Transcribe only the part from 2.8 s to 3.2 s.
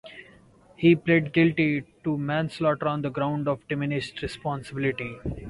on the